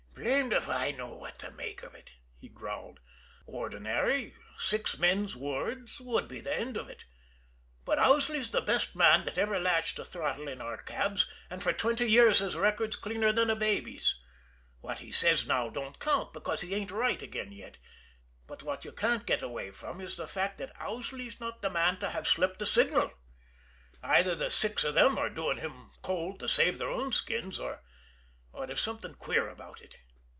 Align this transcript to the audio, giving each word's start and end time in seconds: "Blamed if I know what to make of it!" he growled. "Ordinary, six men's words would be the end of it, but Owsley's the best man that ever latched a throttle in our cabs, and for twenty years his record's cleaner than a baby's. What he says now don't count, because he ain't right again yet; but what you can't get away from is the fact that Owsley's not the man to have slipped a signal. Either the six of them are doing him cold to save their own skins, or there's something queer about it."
"Blamed 0.21 0.53
if 0.53 0.69
I 0.69 0.91
know 0.91 1.15
what 1.15 1.39
to 1.39 1.49
make 1.49 1.81
of 1.81 1.95
it!" 1.95 2.13
he 2.37 2.47
growled. 2.47 2.99
"Ordinary, 3.47 4.35
six 4.55 4.95
men's 4.99 5.35
words 5.35 5.99
would 5.99 6.27
be 6.27 6.39
the 6.39 6.53
end 6.55 6.77
of 6.77 6.87
it, 6.87 7.05
but 7.85 7.97
Owsley's 7.97 8.51
the 8.51 8.61
best 8.61 8.95
man 8.95 9.23
that 9.25 9.39
ever 9.39 9.59
latched 9.59 9.97
a 9.97 10.05
throttle 10.05 10.47
in 10.47 10.61
our 10.61 10.77
cabs, 10.77 11.27
and 11.49 11.63
for 11.63 11.73
twenty 11.73 12.07
years 12.09 12.37
his 12.37 12.55
record's 12.55 12.95
cleaner 12.95 13.31
than 13.31 13.49
a 13.49 13.55
baby's. 13.55 14.15
What 14.79 14.99
he 14.99 15.11
says 15.11 15.47
now 15.47 15.69
don't 15.69 15.99
count, 15.99 16.33
because 16.33 16.61
he 16.61 16.75
ain't 16.75 16.91
right 16.91 17.21
again 17.23 17.51
yet; 17.51 17.77
but 18.45 18.61
what 18.61 18.85
you 18.85 18.91
can't 18.91 19.25
get 19.25 19.41
away 19.41 19.71
from 19.71 19.99
is 19.99 20.17
the 20.17 20.27
fact 20.27 20.59
that 20.59 20.79
Owsley's 20.79 21.39
not 21.39 21.63
the 21.63 21.69
man 21.71 21.97
to 21.97 22.11
have 22.11 22.27
slipped 22.27 22.61
a 22.61 22.67
signal. 22.67 23.11
Either 24.03 24.35
the 24.35 24.51
six 24.51 24.83
of 24.83 24.93
them 24.93 25.17
are 25.17 25.31
doing 25.31 25.57
him 25.57 25.89
cold 26.03 26.39
to 26.41 26.47
save 26.47 26.77
their 26.77 26.91
own 26.91 27.11
skins, 27.11 27.59
or 27.59 27.81
there's 28.53 28.79
something 28.81 29.15
queer 29.15 29.49
about 29.49 29.81
it." 29.81 29.95